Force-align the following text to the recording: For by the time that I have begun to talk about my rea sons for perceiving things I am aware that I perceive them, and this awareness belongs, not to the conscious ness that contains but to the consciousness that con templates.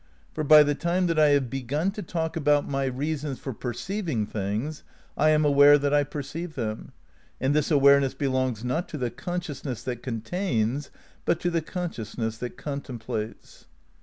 For 0.33 0.43
by 0.43 0.63
the 0.63 0.73
time 0.73 1.05
that 1.05 1.19
I 1.19 1.27
have 1.27 1.47
begun 1.47 1.91
to 1.91 2.01
talk 2.01 2.35
about 2.35 2.67
my 2.67 2.85
rea 2.85 3.15
sons 3.17 3.37
for 3.37 3.53
perceiving 3.53 4.25
things 4.25 4.81
I 5.15 5.29
am 5.29 5.45
aware 5.45 5.77
that 5.77 5.93
I 5.93 6.03
perceive 6.03 6.55
them, 6.55 6.91
and 7.39 7.53
this 7.53 7.69
awareness 7.69 8.15
belongs, 8.15 8.63
not 8.63 8.89
to 8.89 8.97
the 8.97 9.11
conscious 9.11 9.63
ness 9.63 9.83
that 9.83 10.01
contains 10.01 10.89
but 11.23 11.39
to 11.41 11.51
the 11.51 11.61
consciousness 11.61 12.39
that 12.39 12.57
con 12.57 12.81
templates. 12.81 13.65